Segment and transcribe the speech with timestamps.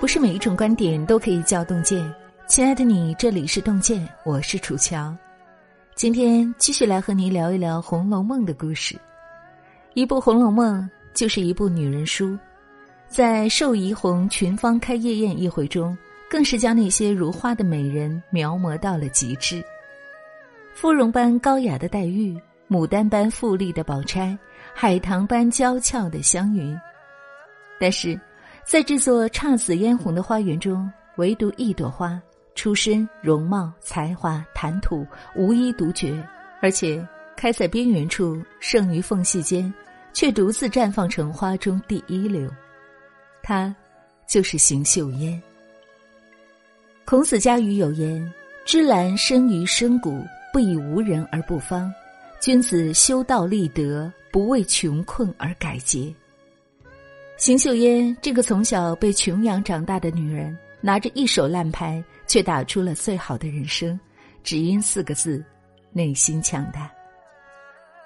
[0.00, 2.02] 不是每一种观点都可以叫洞见。
[2.46, 5.14] 亲爱的你，这里是洞见，我是楚乔。
[5.94, 8.98] 今天继续来和您聊一聊《红楼梦》的故事。
[9.92, 10.80] 一部《红楼梦》
[11.12, 12.34] 就是一部女人书，
[13.08, 15.94] 在寿怡红群芳开夜宴一回中，
[16.30, 19.62] 更是将那些如花的美人描摹到了极致。
[20.72, 22.34] 芙蓉般高雅的黛玉，
[22.70, 24.34] 牡丹般富丽的宝钗，
[24.72, 26.74] 海棠般娇俏的湘云，
[27.78, 28.18] 但是。
[28.64, 32.20] 在这座姹紫嫣红的花园中，唯独一朵花，
[32.54, 36.22] 出身、容貌、才华、谈吐，无一独绝，
[36.60, 37.04] 而且
[37.36, 39.72] 开在边缘处，胜于缝隙间，
[40.12, 42.48] 却独自绽放成花中第一流。
[43.42, 43.74] 她，
[44.28, 45.40] 就是邢岫烟。
[47.04, 48.32] 孔子家语有言
[48.64, 50.22] ：“芝兰生于深谷，
[50.52, 51.90] 不以无人而不芳；
[52.40, 56.14] 君子修道立德，不为穷困而改节。”
[57.40, 63.98] 邢岫烟这个从小被穷养长大的女人，拿着一手烂牌，却打出了最好的人生，
[64.44, 65.42] 只因四个字：
[65.90, 66.92] 内心强大。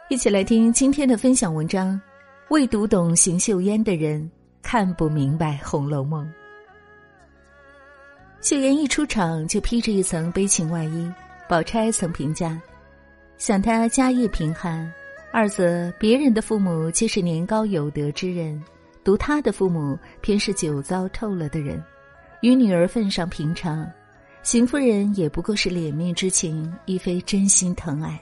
[0.09, 2.01] 一起来听今天的分享文章：
[2.49, 4.31] 未读懂邢岫烟的人，
[4.63, 6.25] 看不明白《红楼梦》。
[8.41, 11.13] 岫烟一出场就披着一层悲情外衣，
[11.49, 12.57] 宝钗曾评价：
[13.37, 14.89] 想她家业贫寒，
[15.33, 18.63] 二则别人的父母皆是年高有德之人。
[19.05, 21.81] 读他的父母偏是酒糟透了的人，
[22.41, 23.87] 与女儿份上平常，
[24.43, 28.19] 邢夫人也不过是脸面之情，亦非真心疼爱。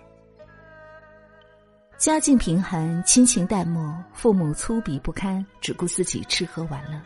[1.97, 7.01] 家境贫寒，亲情淡漠，父母粗鄙不堪，只顾自己吃喝玩乐，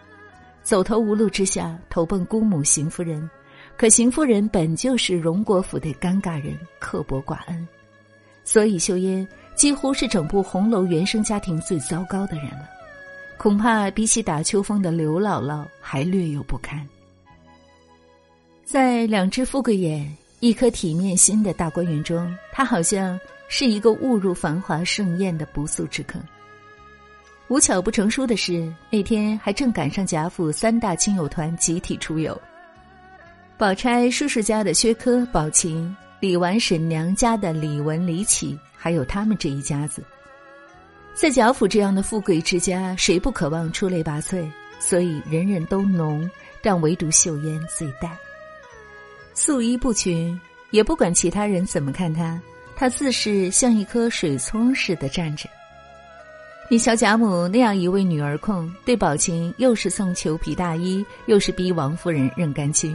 [0.63, 3.29] 走投无路之下，投奔姑母邢夫人。
[3.77, 7.69] 可邢夫人本就是荣国府的尴尬人，刻薄寡恩，
[8.43, 12.76] 所以秀烟几乎是整部红楼原生家庭最糟糕的人了。
[13.39, 16.87] 恐怕比起打秋风的刘姥姥还略有不堪。
[18.65, 23.19] 在两只富贵眼、一颗体面心的大观园中，他好像
[23.49, 26.19] 是一个误入繁华盛宴的不速之客。
[27.49, 32.37] 无巧不成书的是，那天还正赶上贾府三大亲友团集体出游：
[33.57, 40.03] 宝钗叔叔家的薛科、宝琴，李纨婶娘家的李文、李启，还有他们这一家子。
[41.17, 44.47] 在贾府这样的富贵之家，谁不渴望出类拔萃？
[44.79, 48.15] 所以人人都浓，但唯独秀烟最淡。
[49.33, 50.39] 素衣不群，
[50.73, 52.39] 也不管其他人怎么看她，
[52.77, 55.49] 她自是像一颗水葱似的站着。
[56.69, 62.95] 你瞧贾母那样一位女儿控，对宝琴又是送裘皮大衣，又是逼王夫人认干亲；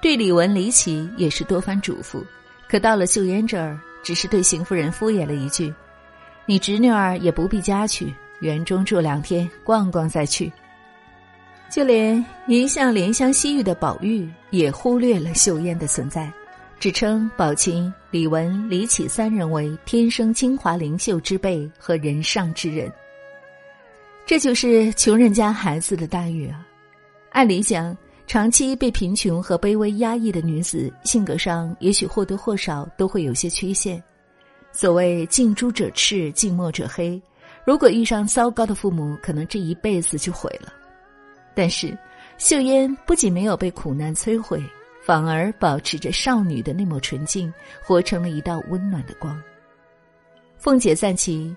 [0.00, 2.22] 对李文、李绮也是多番嘱咐。
[2.68, 5.74] 可到了秀烟这儿，只是对邢夫人敷衍了一句。
[6.48, 8.10] 你侄女儿也不必家去，
[8.40, 10.50] 园中住两天，逛逛再去。
[11.70, 16.32] 就连一向怜香惜玉的宝玉也忽略了秀烟的存在，
[16.80, 22.90] 只称宝琴、李文、李绮三人为天生清华灵秀之辈和人上之人。
[24.24, 26.66] 这就是穷人家孩子的待遇啊！
[27.30, 27.94] 按理讲，
[28.26, 34.02] 长期被贫穷和卑微压抑的女子，性格上也许或多或少都会有些缺陷。
[34.72, 37.20] 所谓近朱者赤，近墨者黑。
[37.64, 40.72] 如果遇上糟糕的父母，可能这一辈子就毁了。
[41.54, 41.96] 但是，
[42.38, 44.62] 秀烟不仅没有被苦难摧毁，
[45.02, 47.52] 反而保持着少女的那抹纯净，
[47.82, 49.42] 活成了一道温暖的光。
[50.56, 51.54] 凤姐赞其，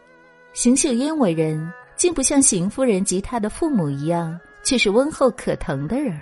[0.54, 6.20] 邢秀烟为人，竟不像邢夫人及她的父母一样，却是温厚可疼的人。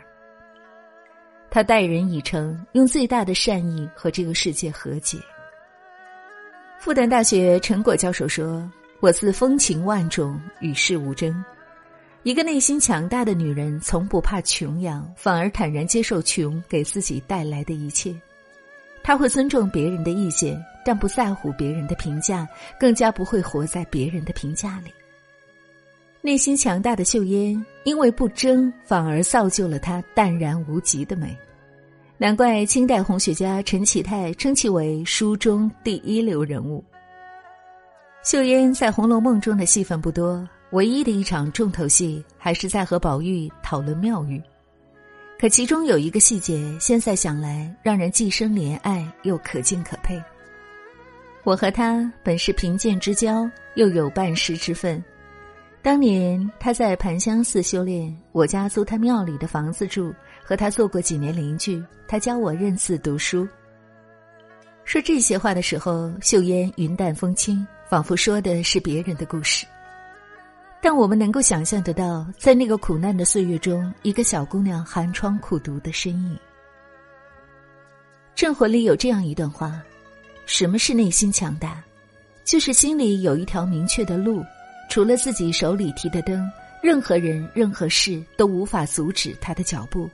[1.50, 5.18] 她待人以诚，用最大的善意和这个世界和解。
[6.80, 8.68] 复旦大学陈果教授说
[9.02, 11.44] ：“我自风情万种，与世无争。
[12.24, 18.16] 一个内心强大的女人，从不怕穷养，反而坦然接受穷给自己带来的一切。
[19.04, 22.48] 她会尊重别人的意见，但不在乎别人的评价，
[22.80, 24.90] 更加不会活在别人的评价里。
[26.22, 31.38] 内心强大的秀烟，因为不争，反而造就了她淡然无极的美。”
[32.22, 36.84] 难怪清代红学家陈启泰称其为书中第一流人物。
[38.26, 44.44] 秀烟在《红楼梦》中的戏份不多，唯一的一场重头戏还是在和宝玉讨论妙语。
[45.40, 50.22] 可其中有一个细节，现在想来让人既生怜爱又可敬可佩。
[51.46, 55.02] 我和他本是贫贱之交，又有半师之分。
[55.82, 60.14] 当年他在盘香寺修炼，我家租他庙里的房子住。
[60.50, 63.48] 和他做过几年邻居，他教我认字读书。
[64.84, 69.64] 说这些话的时候，秀烟云淡风轻，仿佛说的是别人的故事。
[70.82, 76.36] 但我们能够想象得到，在那个苦难的岁月中，一个小姑娘寒窗苦读的身影。
[78.34, 79.80] 镇魂里有这样一段话：
[80.48, 81.84] 什么是内心强大？
[82.44, 84.44] 就是心里有一条明确的路，
[84.90, 90.10] 除了自己手里提的灯，任何人、任何事都无法阻止他的脚步。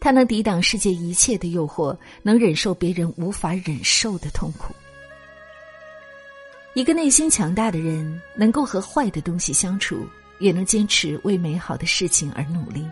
[0.00, 4.74] 他能抵挡世界一切的诱惑，能忍受别人无法忍受的痛苦。
[6.74, 10.06] 一个内心强大的人，能够和坏的东西相处，
[10.38, 12.88] 也能坚持为美好的事情而努力。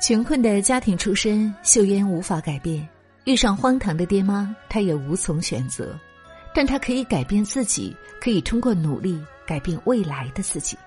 [0.00, 2.88] 穷困的家庭出身，秀烟无法改变。
[3.24, 5.98] 遇上荒唐的爹妈，他也无从选择，
[6.54, 10.78] 但他可以改变自己，可以通过努力改变未来的自己。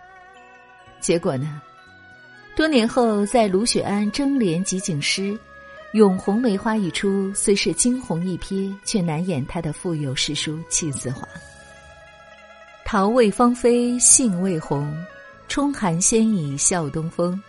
[1.01, 1.61] 结果呢？
[2.59, 5.21] 多年后，在卢雪庵争联集景诗
[5.93, 11.25] 《咏红梅花》一出，虽是惊鸿一瞥，却难掩他的富有诗书气自华。
[12.83, 14.93] 桃未芳菲，杏未红，
[15.47, 17.41] 冲寒先已笑东风。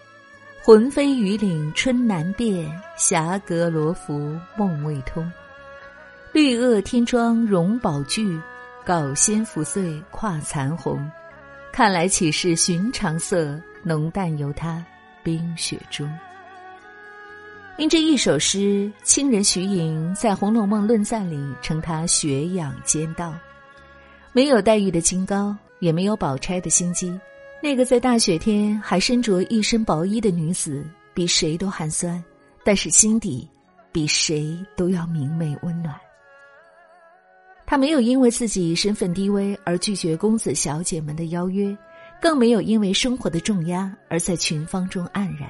[0.62, 5.28] 魂飞雨岭春难辨，霞阁罗浮梦未通。
[6.30, 8.40] 绿萼天妆容宝具，
[8.86, 11.04] 稿仙拂碎跨残红。
[11.72, 13.60] 看来岂是寻常色？
[13.82, 14.84] 浓淡由他
[15.22, 16.10] 冰雪中。
[17.78, 23.34] 因这一首诗，清人徐寅在《红楼梦论赞》里称他学养兼道，
[24.32, 27.18] 没有黛玉的清高，也没有宝钗的心机。
[27.62, 30.84] 那个在大雪天还身着一身薄衣的女子，
[31.14, 32.22] 比谁都寒酸，
[32.64, 33.48] 但是心底
[33.92, 35.94] 比谁都要明媚温暖。
[37.64, 41.74] 她没有因为自己身份低微而拒绝公子小姐们的邀约，
[42.20, 45.48] 更没有因为生活的重压而在群芳中黯然，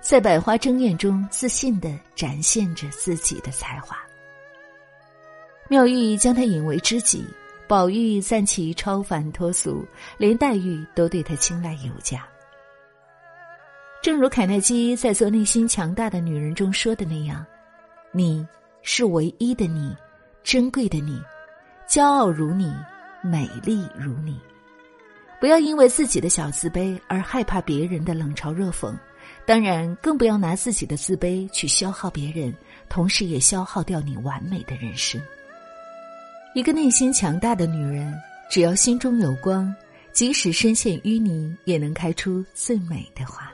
[0.00, 3.96] 在百花争艳中自信的展现着自己的才华。
[5.68, 7.24] 妙玉将她引为知己。
[7.66, 9.82] 宝玉赞其超凡脱俗，
[10.18, 12.22] 连黛玉都对他青睐有加。
[14.02, 17.44] 正如凯耐基在做《内心强大的女人》中说的那样
[18.12, 18.46] ：“你
[18.82, 19.96] 是唯一的你，
[20.42, 21.18] 珍贵的你，
[21.88, 22.70] 骄傲如你，
[23.22, 24.38] 美丽如你。
[25.40, 28.96] 不要因为自己的小自卑而害怕别人的冷嘲热讽，
[29.44, 32.54] 当然更不要拿自己的自卑去消耗别人，
[32.88, 35.20] 同时也消耗掉你完美的人生。”
[36.54, 38.14] 一个内心强大的女人，
[38.48, 39.74] 只要心中有光，
[40.12, 43.52] 即使身陷淤泥，也能开出最美的花。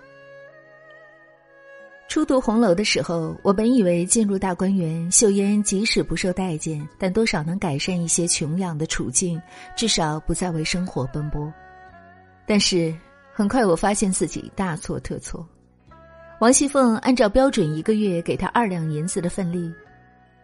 [2.08, 9.40] 初读红楼的时候，我本以为进入大观园，秀烟即使不受待见，但多少能改善一些穷养的处境，
[9.76, 11.50] 至少不再为生活奔波。
[12.50, 12.92] 但是
[13.32, 15.46] 很快我发现自己大错特错。
[16.40, 19.72] 王熙凤按照标准一个月给他二两银子的份例。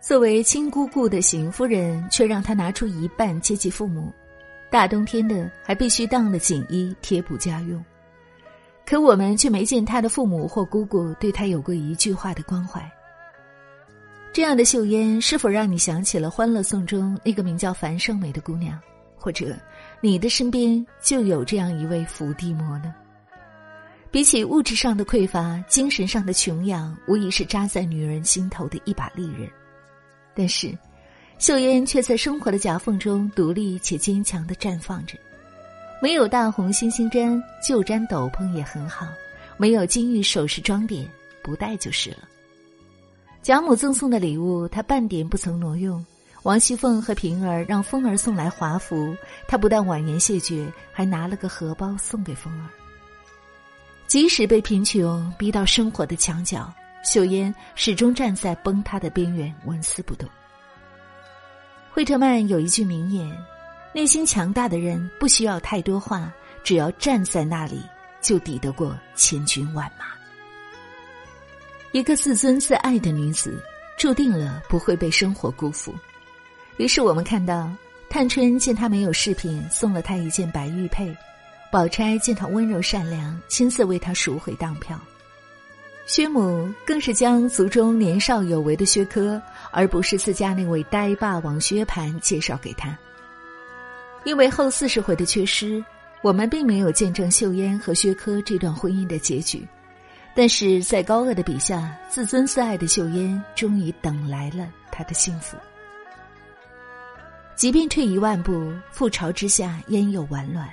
[0.01, 4.13] 作为亲姑姑的邢夫人，却让她拿出一半接济父母，
[4.71, 7.85] 大冬天的还必须当了锦衣贴补家用。
[8.87, 12.89] 可我们却没见她的父母或姑姑对她有过一句话的关怀。
[14.33, 18.79] 这样的秀烟，是否让你想起了《欢乐颂》中那个名叫樊胜美的姑娘？
[19.17, 19.57] 或者，
[20.01, 22.95] 你的身边就有这样一位伏地魔呢？
[24.11, 29.49] 比起物质上的匮乏，精神上的穷养，无疑是扎在女人心头的一把利刃。
[30.35, 30.77] 但是，
[31.39, 35.19] 秀烟却在生活的夹缝中独立且坚强的绽放着。
[36.01, 39.07] 没有大红星星簪，就毡斗篷也很好；
[39.57, 41.07] 没有金玉首饰装点，
[41.43, 42.19] 不戴就是了。
[43.43, 46.05] 贾母赠送的礼物，她半点不曾挪用。
[46.47, 49.17] 王熙凤和平儿让凤儿送来华服，
[49.49, 52.71] 她不但婉言谢绝，还拿了个荷包送给凤儿。
[54.07, 56.73] 即使被贫穷逼到生活的墙角。
[57.03, 60.29] 秀烟始终站在崩塌的边缘，纹丝不动。
[61.93, 63.29] 惠特曼有一句名言
[63.93, 67.81] ：“内心强大的人不需要太多话，只要站在那里，
[68.21, 70.07] 就抵得过千军万马。”
[71.91, 73.61] 一个自尊自爱的女子，
[73.99, 75.93] 注定了不会被生活辜负。
[76.77, 77.71] 于是我们看到，
[78.09, 81.15] 探春见她没有饰品，送了她一件白玉佩；
[81.71, 85.01] 宝钗见她温柔善良，亲自为她赎回当票。
[86.07, 89.43] 薛母更是将族中年少有为的薛科，
[89.73, 92.97] 而不是自家那位呆霸王薛蟠介绍给他。
[94.23, 95.85] 因为后四十回的缺失，
[96.23, 99.67] 我们并没有见证秀烟和薛科这段婚姻的结局，
[100.35, 105.57] 但是在高鹗的笔下，自尊自爱的秀烟终于等来了他的幸福。
[107.57, 110.69] 即便退一万步，覆巢之下焉有完卵？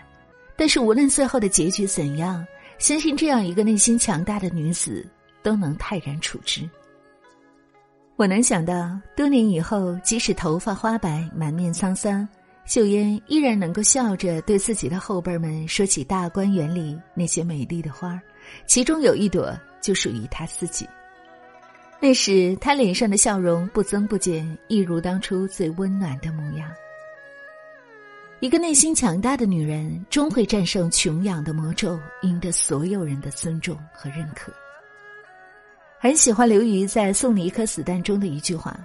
[0.56, 2.46] 但是无论最后的结局怎样，
[2.78, 5.04] 相信这样一个内心强大的女子。
[5.44, 6.62] 都能泰然处之。
[8.16, 12.26] 我能想到，多年以后，即使头发花白、满面沧桑，
[12.64, 18.18] 秀英依然能够笑着对自己的后辈们说起大观园里那些美丽的花
[18.66, 20.88] 其中有一朵就属于她自己。
[22.04, 26.70] 那时，她脸上的笑容不增不减，一如当初最温暖的模样。
[28.42, 34.52] 一个内心强大的女人，终会战胜穷养的魔咒，赢得所有人的尊重和认可。
[35.98, 38.78] 很喜欢刘瑜在《送你一颗子弹》中的一句话：“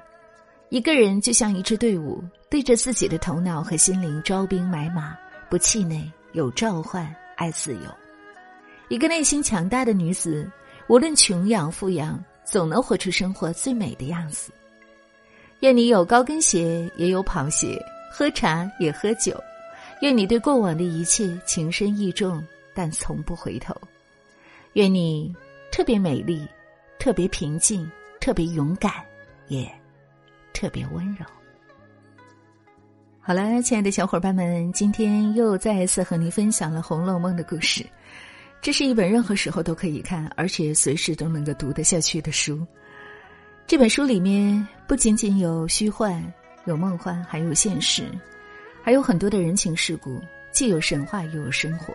[0.71, 5.19] 一个人就像一支队伍，对着自己的头脑和心灵招兵买马，
[5.51, 7.81] 不气馁，有召唤，爱自由。
[8.89, 10.49] 一个内心强大的女子，
[10.87, 14.51] 无论穷养富养，总能活出生活最美的样子。
[15.61, 17.79] 愿你有高跟鞋，也有跑鞋，
[18.11, 19.39] 喝茶也喝酒。”
[20.01, 22.41] 愿你对过往的一切情深意重，
[22.73, 23.75] 但从不回头。
[24.75, 25.35] 愿你
[25.73, 26.47] 特别美丽，
[27.01, 27.91] 特别平静，
[28.21, 28.93] 特别勇敢，
[29.49, 29.69] 也
[30.55, 31.27] 特别温柔。
[33.21, 37.85] 好了，亲爱的小伙伴们，今天又再一次和您分享了《红楼梦》的故事。
[38.61, 42.67] 这是一本任何时候都可以看，而且随时都能够读得下去的书。
[43.67, 46.23] 这本书里面不仅仅有虚幻，
[46.65, 48.05] 有梦幻，还有现实。
[48.83, 51.95] 还有很多的人情世故，既有神话又有生活。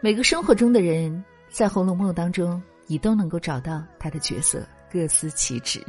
[0.00, 5.80] 每个生活中的人，在《红楼梦》当中，你都能够找到他的角色，各司其职。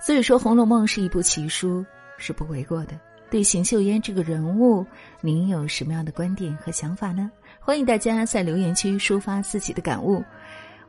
[0.00, 1.84] 所以说，《红楼梦》是一部奇书，
[2.18, 2.98] 是不为过的。
[3.30, 4.84] 对邢岫烟这个人物，
[5.20, 7.30] 您有什么样的观点和想法呢？
[7.66, 10.22] 欢迎大家在留言区抒发自己的感悟，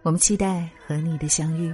[0.03, 1.73] 我们期待和你的相遇。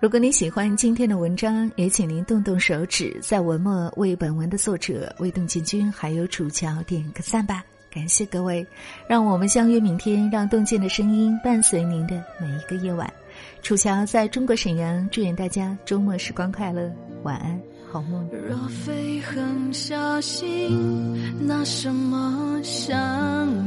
[0.00, 8.66] 如果你喜欢今天的文章，也请您动动手指，在文末为本文的作者魏栋建军还有楚乔点个赞吧，感谢各位，
[9.06, 13.12] 让我们相约明天，让洞见的声音伴随您的每一个夜晚。
[13.60, 16.90] 楚乔在中国沈阳，祝愿大家周末时光快乐，
[17.22, 17.60] 晚安，
[17.92, 18.26] 好梦。
[18.48, 22.96] 若非狠下心，拿什么想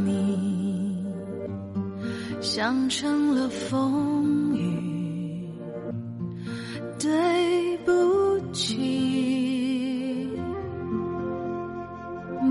[0.03, 1.05] 你？
[2.41, 5.47] 想成了风雨。
[6.97, 7.91] 对不
[8.51, 10.27] 起，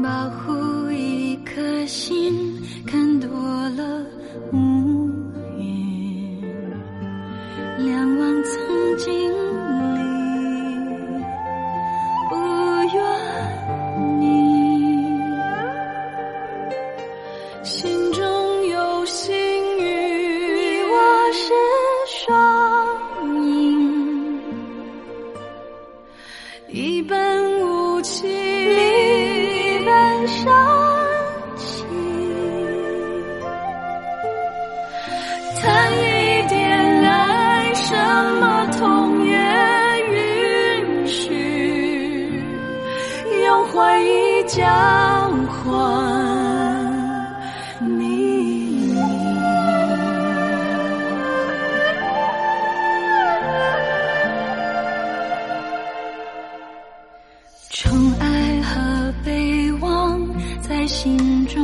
[0.01, 2.33] 保护一颗心，
[2.87, 3.29] 看多
[3.71, 4.07] 了
[61.05, 61.64] 心中